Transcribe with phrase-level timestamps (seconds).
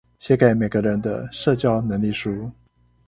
[0.17, 2.51] 寫給每個人的社交能力書